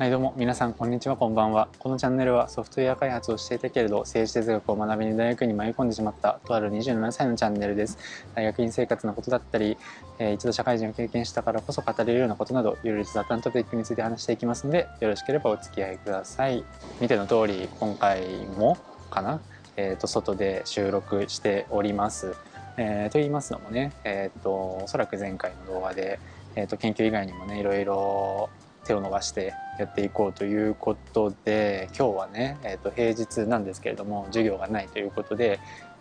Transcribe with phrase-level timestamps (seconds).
[0.00, 1.68] はいどうも皆さんこんにちはこんばんは。
[1.78, 7.98] このチャンネルはソフトウェア開発をしていたけれど政治哲学を学びに大学に迷い込んでしまったとある27歳のチャンネルです。
[8.34, 9.76] 大学院生活のことだったり、
[10.18, 16.64] えー、一度社会人を経験したからこそ語れるようなことなどいろいろ雑談トピックについて話していきますのでよろしければお付き合いください。
[17.02, 18.78] 見ての通り今回も
[19.10, 19.38] かな
[19.76, 22.34] えーと、外で収録しております。
[22.78, 26.18] えー、と言いますのもね、えーと、おそらく前回の動画で、
[26.56, 28.48] えーと研究以外にもねいろいろ
[28.90, 35.60] 手を伸ばしてやっていこうということで今日はね、えー、と平日なんですけれども授業がないということで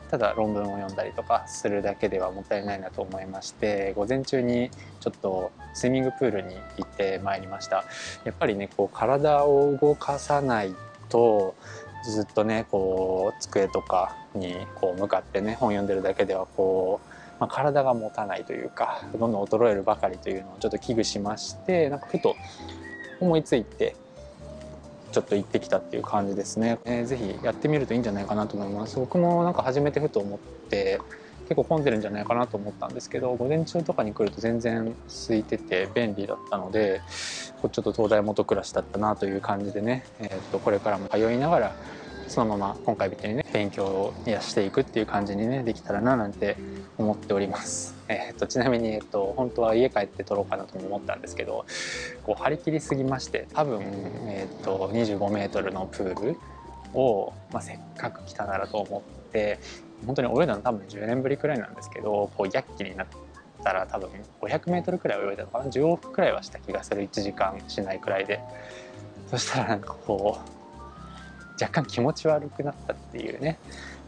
[0.09, 7.85] ただ論文を読んだりとかするだけではもったいないなと思いまして午前中にちょっとスイミングプールに行ってまいりました。
[8.23, 10.73] やっぱりねこう体を動かさない
[11.09, 11.53] と
[12.03, 17.09] ずっとねこう机とかにこう向かってね本読んでるだけではこう
[17.39, 22.35] まあ、体が持たないというかどんどん衰えるばかりというのをちょっと危惧しましてなんかふと
[23.19, 23.95] 思いついて
[25.11, 28.97] ちょっと行ってきたっていう感じですね、えー、ぜひやってみるといいんじゃないかなと思います。
[28.97, 30.39] 僕もなんか初めてふと思っ
[30.69, 30.99] て
[31.43, 41.75] 結構混んでるんじゃないかなと思ったんですけど午前中とかに来ると全然空いてて便利だったのでちょっと東大元暮らしだったなという感じでね、えー、とこれからも通いながら
[42.27, 46.55] そのまま今回みたいにね勉強をしていくっていう感じにねできたらななんて
[46.99, 47.95] 思っております。
[48.09, 51.65] えーと、ちなみに、えーと、本当は家帰って撮ろうかなとも思ったんですけど
[52.23, 53.81] こう張り切りすぎまして多分、
[54.27, 56.37] えーと、25メートルのプール
[56.93, 59.59] を、まあ、せっかく来たならと思って
[60.05, 63.07] 本当に泳いだの多分10年ぶりくらいなんですけどこう躍起になっ
[63.63, 64.09] たら多分
[64.41, 68.39] 500メートルくらい泳いだのかな10往復くらいはした気がする1時間しないくらいで
[69.27, 70.59] そしたらなんかこう
[71.61, 73.59] 若干気持ち悪くなったっていうね、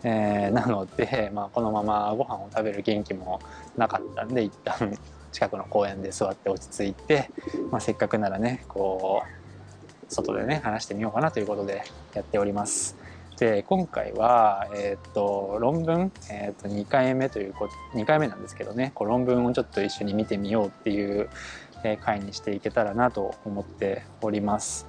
[0.03, 3.39] えー、なので、 まあ、このままご飯を食べる元気も
[3.77, 4.97] なかったんで一旦
[5.31, 7.29] 近くの公園で座って落ち着いて、
[7.71, 12.97] まあ、せっかくならねこう外でね話してみようかなということでやっております。
[13.37, 21.27] で今回は、えー、っと論文、えー、っと2回目ということ2回目なんですけどねこう論文をちょっと一緒に見てみようっていう
[22.03, 24.85] 回にしていけたらなと思っております。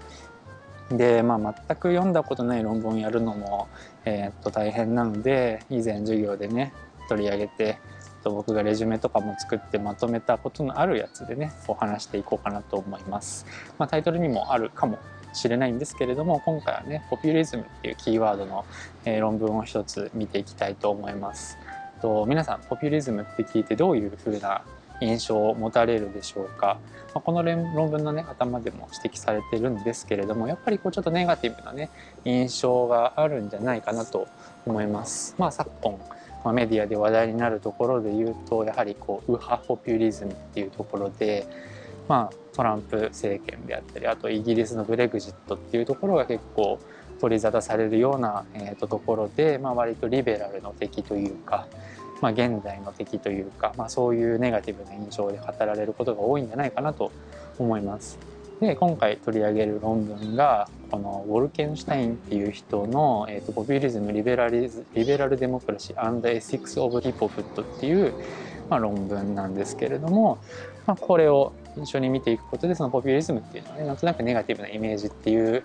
[0.91, 3.69] で、まあ、全く読んだことない論文をやるのも、
[4.05, 6.73] えー、っと大変なので以前授業でね
[7.09, 7.79] 取り上げて
[8.25, 13.47] 僕がレジュメとかも作ってまとめたことのあるやつでねお話していこうかなと思います、
[13.79, 14.99] まあ、タイトルにもあるかも
[15.33, 18.65] しれないんですけれども今回はねポピュリズムっていうキーワードの、
[19.05, 21.59] え、論文を一つ見ていきたいと思います。
[22.01, 24.63] と皆さんポピュリズムって聞いてどういうふうな
[25.03, 26.79] 印象を持たれるでしょうか、
[27.15, 31.91] まあ、この論文のね頭でも指摘されてるんですけれどもやっぱりこうちょっとネガティブなね
[32.25, 34.29] 印象があるんじゃないかなと
[34.65, 35.35] 思います。
[35.39, 35.99] まあ、昨今
[36.45, 41.47] ま、メディアで話題になるところで言うとやはりこう右派ポピュリズムっていうところで、
[42.09, 46.81] まあ、トランプ政権であったりあとイギリスのブレグジットっていうところが結構
[47.21, 51.69] 取り沙汰されるような、えー、とところで、まあ、割とリベラルの敵というか、
[52.23, 57.11] まあ、現代の敵というか、まあ、そういうネガティブな印象で語られることが多いんじゃないかなと
[57.59, 58.19] 思います。
[58.61, 68.15] で今回取り上げる論文がこのウォルケンシュタインっていう人の「えーと、 Populism リベラリズリベラル・デモクラシー・アンド・エシックス・オブ・ヒポフット」っていう、
[68.71, 70.39] まあ、論文なんですけれども、
[70.87, 75.65] まあ、これを一緒に見ていくことでそのポピュリズムっていうのはねなんとなくネガティブなイメージっていう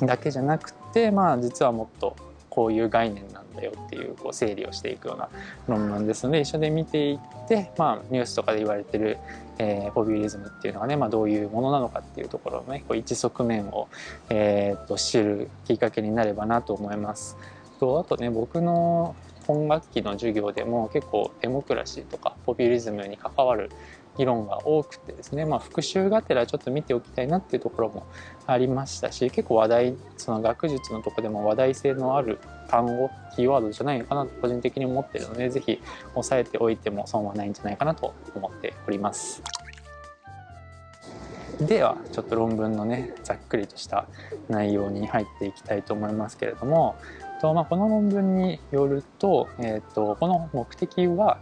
[0.00, 2.14] だけじゃなくてまあ実はもっと
[2.50, 5.28] こういう概念なんだよっていうこう整理をしていくような
[5.66, 9.18] 論文ですので一緒で見ていって、まあ、ニュースとかで言われてる、
[9.58, 13.88] えー、ポピュリズムっていうのがね、まあ、どういうものなのかっていうところのねこう一側面を、
[14.30, 17.36] えー、と知るきっかけになればなと思います。
[17.78, 19.14] とあとね僕の
[19.48, 23.70] 今学期の授業でも結構デモクラシーとかポピュリズムに関わる
[24.18, 28.06] 議論が多くてですね、まあ、復習がてらちょっと見ておきたいなっていうところも
[28.46, 32.38] ありましたし結構話題その学術のとこでも話題性のある
[32.68, 35.80] 単語キーワードじゃないのかなと個人的に思ってるので是非
[36.14, 39.42] 押さえておいても損はないんじゃないかなと思っております。
[41.60, 44.06] ではちょっと論文のねざっくりとした
[44.48, 46.96] 内容に入っていきたいと思いますけれども
[47.40, 51.38] と、まあ、この論文によると,、えーとこの目的は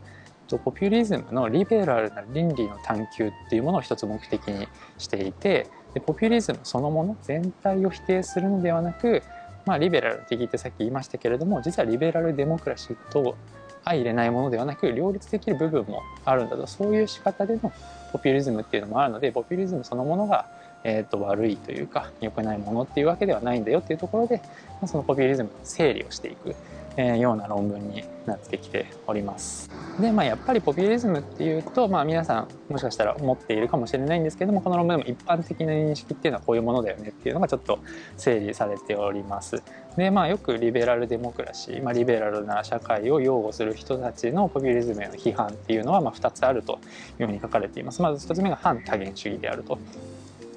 [0.65, 9.23] ポピュリズムのリベラルな倫理の探求っていうものを一つ目的にしていてでポピュリズムそのもの全体を否定するのではなく、
[9.65, 13.37] まあ、リベラル的ってさっき言いましたけれども実はリベラルデモクラシーと
[13.85, 16.67] 相入れないものではなく両立できる部分もあるんだと。
[16.67, 17.73] そういう仕方での
[18.13, 20.47] ポピュリズムっていうのもあるのでポピュリズムそのものが
[20.85, 24.41] えー、と悪いというか良くないものっていうわけではないんだよっていうところで、
[24.87, 26.55] そのポピュリズムの整理をしていく
[26.97, 29.71] えー、ような論文になってきております。
[30.01, 37.79] で、まあ、やっぱりポピュリズムっていうと、まあ、皆さんもしかしたら思っているかもしれないんですけどもこの論文でも一般的な認識っていうのはこういうものだよねっていうのがちょっと
[38.17, 39.63] 整理されております。
[39.97, 46.79] でまあよくリベラルデモクラシー、まあ、リベラルな社会を擁護する人たちのポピュリズムへの批判っていうのはまあ2つあると
[47.19, 48.03] いうふうに書かれています。
[48.03, 49.79] まず1つ目が反多元主義であると。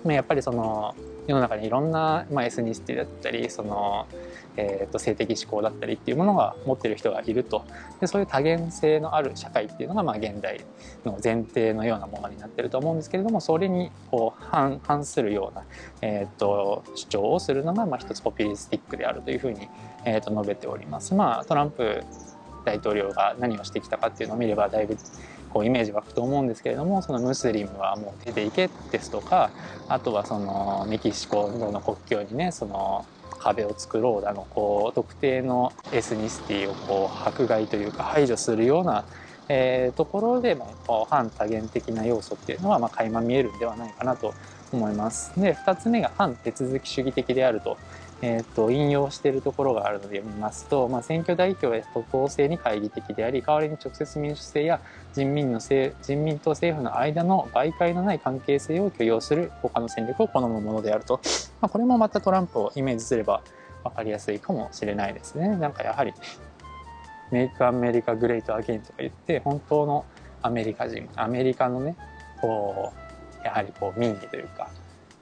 [0.04, 0.96] まあやっぱりその
[1.28, 4.08] 世の中にいろんな、まあ、エスニシティだったりその
[4.60, 7.66] えーと、性的思考だったりっていうものが持ってる人がいると
[8.02, 10.66] でそういう多元性のある社会っていうのが、まあ、現代
[11.06, 15.64] の前提のようなものになってると思うんですけれどもそれにこう反反するような、
[16.02, 19.70] えーと、主張をするのが、まあ、一つポピュリスティックであるというふうに、
[20.04, 21.14] えーと、述べております。
[21.14, 22.04] まあ、トランプ
[22.66, 24.98] 大統領が何をしてきたかっていうのを見ればだいぶ
[25.54, 29.52] こうイメージ湧くと思うんですけれどもそのムスリムはもう出ていけですとか
[29.88, 33.06] あとはそのメキシコの国境にねその
[33.40, 39.06] 壁を作ろうだのこう特定のエスニシティをこう迫害というか排除するような、
[39.48, 44.34] えー、ところでもこう反多元的な要素っていうのはまあ垣間見えるんではないかなと
[44.72, 45.40] 思います。
[45.40, 47.78] で2つ目が反手続き主義的であると
[48.22, 54.82] えーと、引用しているところがあるので読みますと、まあ、選挙代表や都党制に懐疑的であり代わりに直接民主制や
[55.14, 61.22] 人民のせ人民と政府の間の媒介のない関係性を許容する他の戦略を好むものであると、
[61.62, 63.42] まあ、これもまたトランプをイメージすれば
[63.86, 65.56] 分かりやすいかもしれないですね。
[65.56, 66.14] なんかやはり
[67.32, 70.06] メイクアメリカグレートアゲインとか言って本当の
[70.42, 71.96] アメリカ人アメリカのね
[72.42, 72.92] こ
[73.42, 74.70] うやはりこう民意というか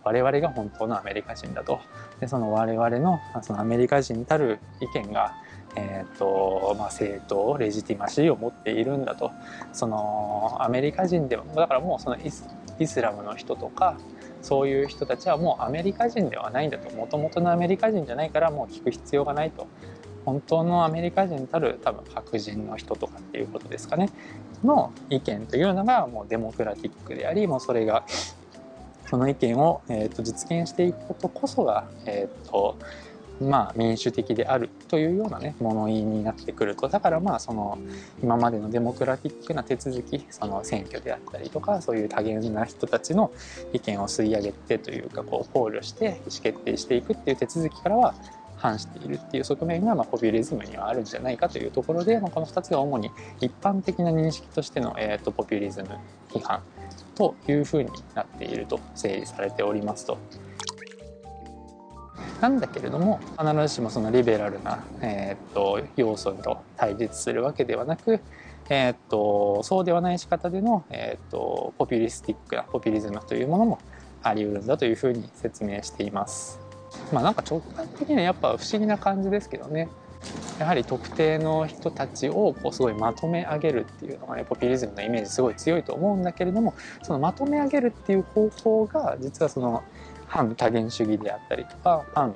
[0.08, 1.82] 我々が本当のアメリカ人だと。
[2.22, 5.36] でその我々のそのアメリカ人たる意見が、
[5.76, 9.32] えーとまあ、正当レジティマシーを持っているんだと。
[9.74, 13.98] そのアメリカ人ではだからもうそのイスラムの人とか
[14.42, 16.90] そういう人たちはもうアメリカ人ではないんだと。
[16.96, 19.68] もともとのアメリカ人じゃないからもう聞く必要がないと。
[20.26, 24.10] 本当のアメリカ人たる多分白人の人とかっていうことですかね。
[24.64, 28.04] の意見というのがもうデモクラティックでありもうそれが
[29.10, 32.78] その意見を、えーと、実現していくことこそが、えーと
[33.40, 37.78] まあ、民主的であるというようなね物言いになってくるとだからまあその
[38.22, 43.32] 今までのデモクラティックな手続きその選挙であったりとかそういう多元な人たちの
[43.74, 48.16] 意見を吸い上げてというかこう考慮して意思決定していくっていう手続きからは
[48.56, 55.90] 反しているっていう側面が、まあ、ポピュリズムにはあるんじゃないかというところで、まあ、この2つが主に一般的な認識としての、えーとポピュリズム
[56.30, 56.64] 批判
[57.18, 60.18] というふうになっていると整理されておりますと。
[62.40, 68.20] なんだけれども必ずしもそのリベラルな、えー、っと要素と対立するわけではなく、
[68.70, 73.80] えー、っとそうではない仕方での、えー、っとポピュリスティックなポピュリズムというものも
[74.22, 76.60] あり得るんだというふうに説明しています。
[77.12, 79.90] まあなんか直感的にはやっぱ不思議な感じですけどね。
[80.60, 86.74] やはり特定の人たちをこうすごいまとめ上げるっていうのがねポピュリズムのイメージすごい強いと思うんだけれども
[87.04, 89.84] そのまとめ上げるっていう方法が実はその
[90.26, 92.36] 反多元主義であったりとか反、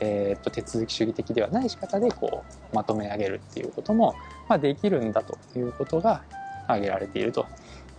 [0.00, 4.14] えー、と手続き主義的ではない仕方でこうまとめ上げるっていうことも、
[4.48, 6.22] まあ、できるんだということが
[6.64, 7.46] 挙げられていると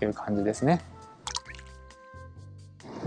[0.02, 0.82] いう感じですね。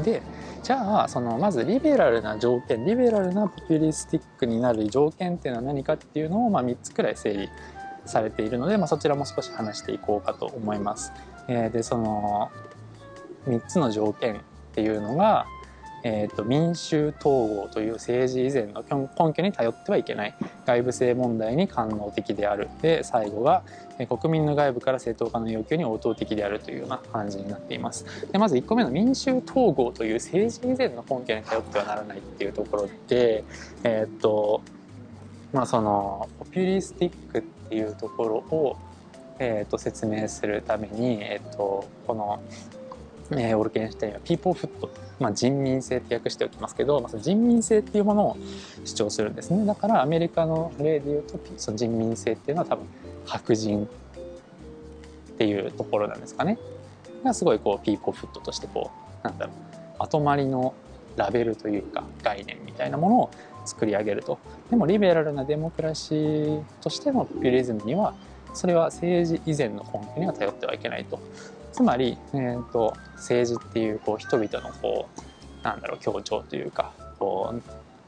[0.03, 0.23] で
[0.63, 7.49] じゃあそのまずリベラルな条件リベラルなポピュリスティックになる条件っていうのは何かっていうのを、まあ、3つくらい整理
[8.05, 11.13] されているので、まあ、そちらも少し話していこうかと思います。
[11.49, 12.51] えー、でその
[13.47, 14.39] 3つの条件っ
[14.73, 15.47] ていうのが、
[16.03, 20.35] えーと、民衆統合という政治以前の根拠に頼ってはいけない
[20.67, 22.69] 外部性問題に官能的である。
[22.83, 23.63] で最後が
[24.09, 28.05] 国民の外部から正当化の要求に応答的であるというような感じになっています。
[28.33, 33.45] でまず1個目の民衆統合という政治以前の根拠に頼ってはならないっていうところで
[33.85, 34.63] えっ、ー、と
[35.53, 38.77] まあそのポピュリスティックっていうところを
[39.41, 42.43] えー、と説明するために、えー、とこの
[43.33, 48.37] えー、オルケンシュタインはピーポーフット、まあ、人民性って訳しておきますけど、まあ、その人民性っていうものを
[48.85, 49.65] 主張するんですね。
[49.65, 52.87] だからアメリカの例で言うとその人民性っていうのは多分
[53.27, 53.89] 白人っ
[55.37, 56.59] ていうところなんですかね。
[57.25, 58.91] がすごいこうピーポーフットとしてこ
[59.23, 59.55] うなんだろう
[59.99, 60.75] まとまりの
[61.17, 63.31] ラベルというか概念みたいなものを
[63.65, 64.39] 作り上げると。
[64.71, 68.15] でもリベラルなデモクラシーとしてのピュリズムには
[68.55, 71.21] それは政治以前の根拠には頼ってはいけないと。
[71.73, 77.63] つまり、えーと、政治っていうこう人々のこうなんだろう協調というかこう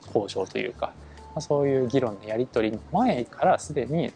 [0.06, 0.92] 交渉というか、
[1.34, 4.12] まあ、そういう議論のやり取りの前からすでに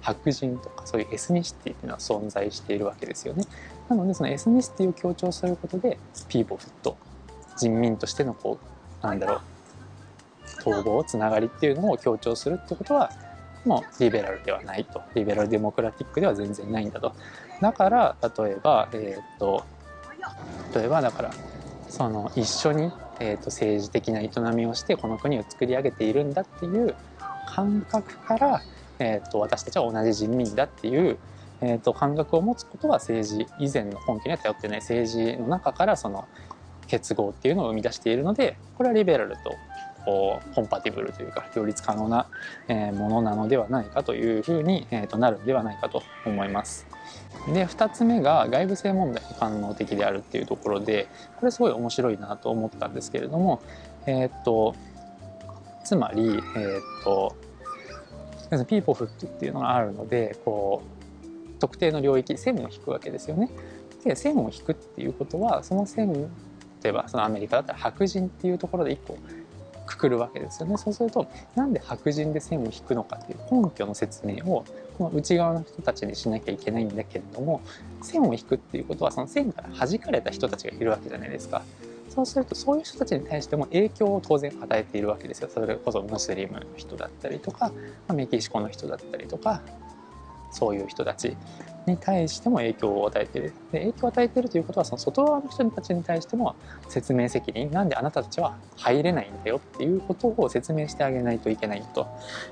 [0.00, 3.44] 白人とかそういうエスニシティっていうのは存在しているわけですよね。
[3.88, 6.96] なのでそのエスニシティを強調することでピーポーフット
[7.56, 8.58] 人民としてのこ
[9.02, 9.40] うなんだろう
[10.60, 13.10] 統合つながりっていうのを強調するってことは
[13.68, 15.02] もリベラルではないと。
[15.14, 17.12] リベラルデモクラティックでは全然ないんだと。
[17.60, 19.64] だから例えばえっ、と
[20.74, 21.30] 例えばだから
[21.88, 26.94] その一緒に、えーと、政治的な営みをしてこの国を作り上げているんだっていう
[27.46, 28.62] 感覚から、
[28.98, 31.18] えーと、私たちは同じ人民だっていう、
[31.60, 34.80] えーと、感覚を持つことは政治以前の根拠には頼ってない。
[34.80, 36.26] 政治の中からその
[36.88, 39.54] 結合っていうのを生み出しているのでこれはリベラルと
[40.08, 42.26] こうコンパティブルというか両立可能な
[42.94, 46.86] ものなのではないかというふうに、えー、となるんではないかと思います。
[47.52, 53.60] で2つ目が外部性問題に反応的であるっていうところでこれすごい面白いなと思ったんですけれども
[54.06, 54.74] えっ、と
[55.84, 57.36] つまりえっ、と
[58.66, 60.82] ピーポフっていうのがあるのでこ
[61.46, 63.50] う特定の領域線を引くわけですよね。
[64.04, 66.30] で線を引くっていうことはその線
[66.82, 69.18] 例えばそのアメリカだったら白人っていうところで1個
[69.88, 71.26] くくるわけですよねそうすると
[71.56, 74.64] なんで白人で線を引くのかっていう根拠の説明を
[74.98, 77.62] この内側の人たちにしなきゃいけないんだけれども
[78.02, 81.62] 線を引くっていうことはその線から弾かれた人たちがいるわけじゃないですか。
[82.08, 87.70] そうするとそういう人たちに対しても影響を当然与えているわけですよそれこそムスリムの人だったりとか
[88.12, 89.62] メキシコの人だったりとか
[90.50, 91.36] そういう人たち
[91.86, 96.56] に対しても影響を与えているで影響を与えているということはその外側の人たちに対しても
[96.88, 102.06] 説明責任なんであなたたちは入れないんだよっていうことを説明してあげないといけないと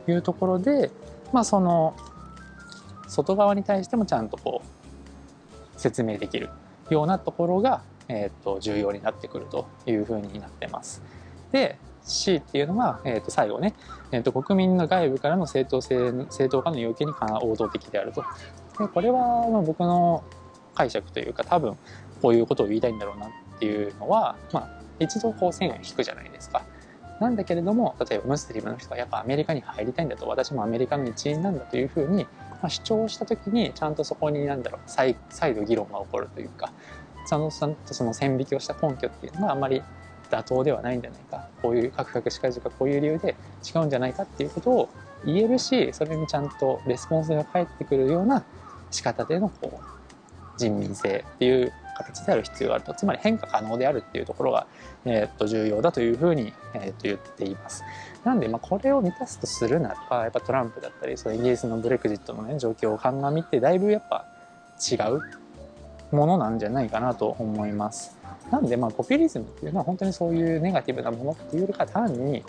[0.08, 0.90] いうところで
[1.32, 1.96] まあその
[3.08, 6.48] 外側に対してもちゃんとこう説明できる
[6.90, 11.02] ようなところが、えー、と重要になってくるというふうになってます。
[11.52, 13.74] で C っていうのが、えー、と最後ね、
[14.12, 18.24] えー、と国民の外部からの正当性正当化の要求に応答的であると。
[18.78, 20.22] でこれはまあ僕の
[20.74, 21.76] 解釈というか多分
[22.22, 26.62] こういうことを言いたいんだろうなっていうのは、まあ、一度こう線を引くじゃないですか。
[27.20, 36.72] なんだけれども例えばムスリムの人はやっぱアメリカに入りたいんだと私もアメリカの一員なんだというふうに、まあ、主張した時にちゃんとそこに何だろう再再度議論が起こるというか
[37.24, 39.82] そのその線引きをした根拠っていうのがあんまり
[40.30, 44.88] 妥当ではないんじゃないかこういうカクカクしかじかこういう理由で違うんじゃないかっていうことを
[45.24, 48.44] 言えるしそれにちゃんとレスポンスが返ってくるような
[48.90, 54.66] 仕方でのこう人民性っていう形である必要があるとつまり変化可能であるっていうところが、
[55.04, 57.84] えー、と重要だというふうに、えー、と言っています。
[58.24, 64.26] なんで、まあ、これを満たすとするならばやっぱトランプだったりそのイギリスのブレクジットの、ね、状況を鑑みてだいぶやっぱ
[64.90, 65.20] 違う
[66.14, 68.15] ものなんじゃないかなと思います。
[68.50, 72.44] なんでまあポピュリズムっていうのは本当にそういうネガティブなものっていうよりか単に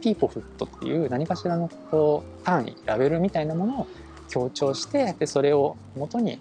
[0.00, 3.86] ピーポフットっていう何かしらのこう単位ラベルみたいなものを
[4.28, 6.38] 強調してでそれをもとに、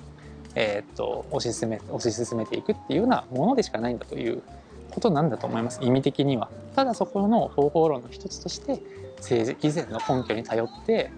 [0.56, 4.42] えー、っと推し進め推し進めていくっていうようなものでしかないんだという
[4.92, 6.50] ことなんだと思います意味的には。
[6.76, 8.82] ただそこの方法論の一つとして
[9.18, 11.12] 政治以前の根拠に頼って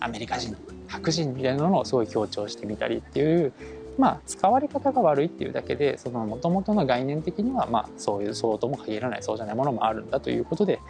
[0.00, 0.56] アメリカ人
[0.88, 3.52] 白人みたいなものをすごい強調してみたりっていう
[3.98, 10.80] まあ使われ方が悪いっていうだけでその元々の概念的にはまあそういうそうとも限らないそうじゃないものもあるんだということで、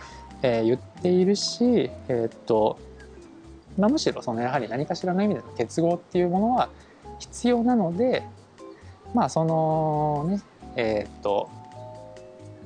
[0.43, 2.79] えー、言っているし、えー、っと
[3.79, 6.71] まあ、むしろそのやはり何かしらの意味での結合っていうものは
[7.19, 8.23] 必要なので
[9.15, 10.41] まあそのね
[10.77, 11.51] えー、っと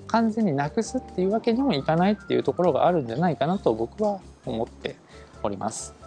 [0.06, 4.96] 完全になくすっていうわけにもいかないっていうところがあるんじゃないかなと僕は思って
[5.42, 5.99] おります。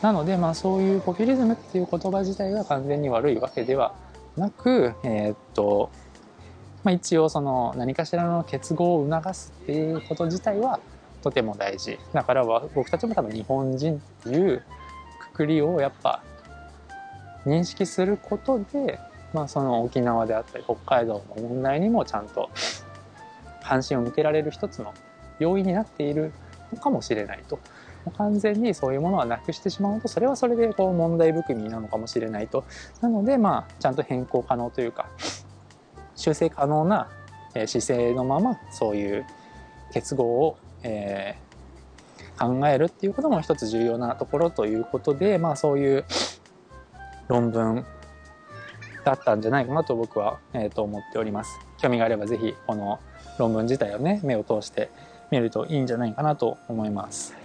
[0.00, 3.94] なので、まあ、そういうポピュリズムっていう言葉自体が完全に悪いわけでは
[4.36, 5.90] なく、えー、っと
[6.84, 10.80] まあ、一応その何かしらの結合を促すっていうこと自体は
[11.22, 11.98] とても大事。
[12.12, 14.62] だから僕たちも多分日本人っていう
[15.20, 16.22] くくりをやっぱ
[17.44, 18.98] 認識することで、
[19.34, 22.48] まあ、その沖縄であったり北海道の問題にもちゃんと
[23.62, 24.94] 関心を向けられる一つの
[25.38, 26.32] 要因になっている
[26.72, 27.58] のかもしれないと。
[28.10, 32.64] 完全にそういうものはなくしてしまうとそれはそれでこう問題含みなのかもしれないと
[33.00, 35.08] なのでまあちゃんと変更可能というか
[36.16, 37.08] 修正可能な
[37.66, 39.26] 姿勢のままそういう
[39.92, 46.04] 結合を、えー、考えるっていうことも一つ重要なところということでまあそういう
[47.28, 47.84] 論文
[49.04, 51.58] だったんじゃないかなと僕は、えー、と思っております。
[51.78, 53.00] 興味があれば是非この
[53.38, 54.90] 論文自体をね目を通して
[55.30, 57.37] みるといいんじゃないかなと思います。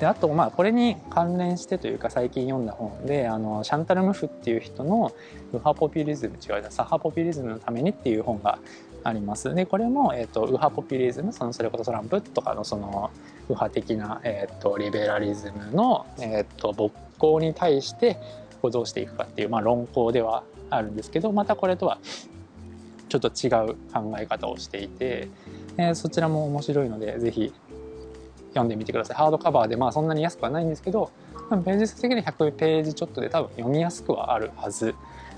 [0.00, 5.12] であとまあこれに関連してというか最近読んだ本であのシャンタル・ムフっていう人の
[5.52, 8.58] 「右派ポピュリズム」違う左派ポピュリズムのためにっていう本が
[9.04, 9.54] あります。
[9.54, 13.10] でこれも、えーと、右派ポピュリズムそのそれこそトランプとかのその
[13.42, 18.18] 右派的な、えーと、リベラリズムの、えーと、勃興に対して
[18.62, 21.98] どうしていくかっていう、まあ、論考ではあるんですけどまたこれとは
[23.08, 25.28] ちょっと違う考え方をしていて、
[25.76, 27.52] えー、そちらも面白いので是非
[28.50, 29.16] 読んでみてください。
[29.16, 31.10] ハードカバーでまあそんなに安くはないんですけど
[31.50, 34.94] ページ数的に100ページちょっとで多分読みやすくはあるはず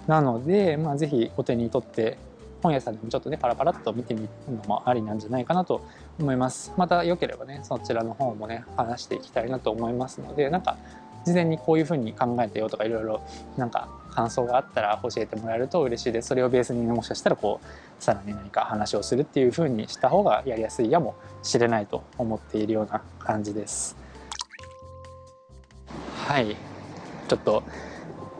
[0.07, 2.19] なので、まあ、ぜひお手に取って
[2.63, 5.83] 本屋さんでもちょっとねパラパラっと見てみるのもありなんじゃないかなと
[6.19, 6.73] 思います。
[6.77, 10.77] また良ければねそちらの本もね話していきたいなと思いますのでなんか
[11.25, 13.23] 事前にこういうふうに考えてよとかいろいろ
[13.57, 16.29] なんか感想があったら教えてもらえると嬉しいです。
[16.29, 23.97] それをベースにもしかしたらこうさらに何か話をするっていうふうにした方がやりやすいやもしれないと思っているような感じです。
[26.27, 26.57] はい。
[27.29, 27.63] ちょっと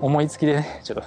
[0.01, 1.05] 思いつきでねちょっと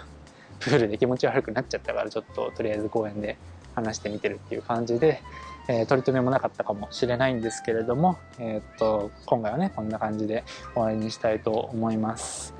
[0.59, 3.37] プールで気持ち悪くなっちゃったからちょっととりあえず公園で
[3.75, 5.21] 話してみてるっていう感じで、
[5.67, 10.43] えー、取り留めもなかったかもしれないんですけれども、えー、っと今回はねこんな感じで
[10.73, 12.54] 終わりにしたいと思います。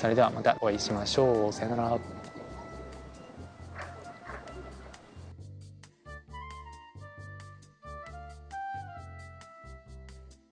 [0.00, 1.52] それではまたお会いしましょう。
[1.52, 2.19] さよなら。